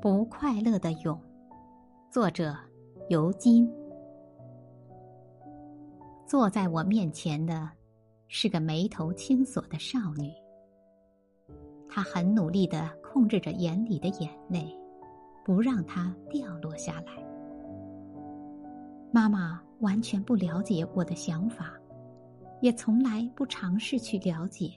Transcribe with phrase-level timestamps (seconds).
[0.00, 1.18] 不快乐的蛹，
[2.10, 2.56] 作者
[3.08, 3.70] 尤金。
[6.26, 7.68] 坐在我面前的，
[8.28, 10.32] 是个眉头轻锁的少女。
[11.88, 14.74] 她很努力的控制着眼里的眼泪，
[15.44, 17.12] 不让它掉落下来。
[19.12, 21.74] 妈妈完全不了解我的想法，
[22.60, 24.70] 也从来不尝试去了解。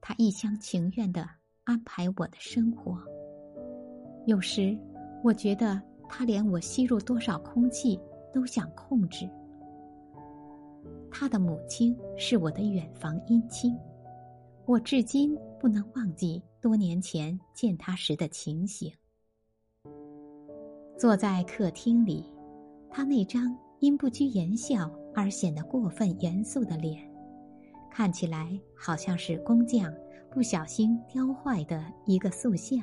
[0.00, 1.28] 她一厢情愿的
[1.68, 2.98] 安排我的生活。
[4.24, 4.74] 有时，
[5.22, 5.78] 我觉得
[6.08, 8.00] 他连我吸入多少空气
[8.32, 9.28] 都想控制。
[11.10, 13.78] 他的母亲是我的远房姻亲，
[14.64, 18.90] 我至今不能忘记多年前见他时的情形。
[20.96, 22.24] 坐在客厅里，
[22.88, 26.98] 他那张因不拘言笑而显得过分严肃的脸，
[27.90, 29.92] 看起来好像是工匠
[30.30, 32.78] 不小心雕坏的一个塑像。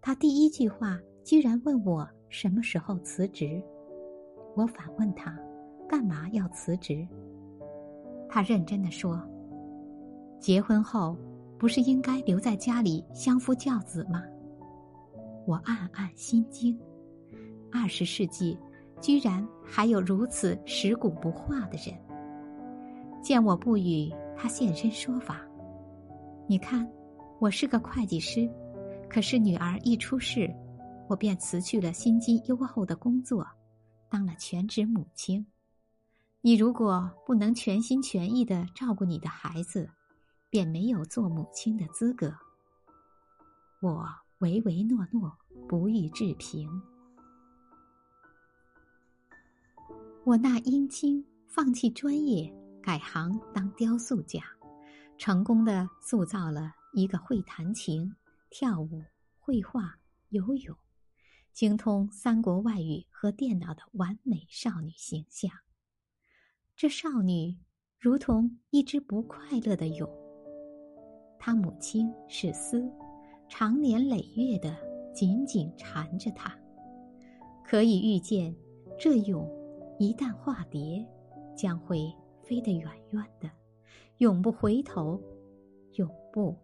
[0.00, 3.62] 他第一句话居然问我什么时候辞职，
[4.56, 5.38] 我反问他，
[5.88, 7.06] 干嘛要辞职？
[8.28, 9.20] 他认真的说
[10.38, 11.18] ：“结婚后
[11.58, 14.22] 不是应该留在家里相夫教子吗？”
[15.46, 16.78] 我暗暗心惊，
[17.72, 18.56] 二十世纪
[19.00, 21.98] 居然还有如此食古不化的人。
[23.20, 25.40] 见我不语，他现身说法
[26.50, 26.84] ：“你看，
[27.38, 28.50] 我是个会计师。”
[29.08, 30.52] 可是女儿一出世，
[31.08, 33.46] 我便辞去了薪金优厚的工作，
[34.08, 35.46] 当了全职母亲。
[36.40, 39.88] 你如果不能全心全意的照顾你的孩子，
[40.50, 42.34] 便没有做母亲的资格。
[43.80, 44.04] 我
[44.40, 45.32] 唯唯诺诺，
[45.68, 46.68] 不予置评。
[50.24, 54.40] 我那姻亲放弃专业，改行当雕塑家，
[55.20, 58.10] 成功的塑造了一个会弹琴。
[58.48, 59.04] 跳舞、
[59.38, 59.94] 绘画、
[60.30, 60.74] 游泳，
[61.52, 65.50] 精通三国外语和电脑的完美少女形象。
[66.74, 67.58] 这少女
[67.98, 70.08] 如同一只不快乐的蛹，
[71.38, 72.90] 她母亲是丝，
[73.46, 74.74] 长年累月的
[75.14, 76.58] 紧紧缠着她。
[77.62, 78.56] 可以预见，
[78.98, 79.46] 这蛹
[79.98, 81.06] 一旦化蝶，
[81.54, 82.10] 将会
[82.42, 83.50] 飞得远远的，
[84.20, 85.18] 永不回头，
[85.94, 86.54] 永不。